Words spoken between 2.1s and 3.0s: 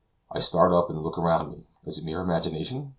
imagination?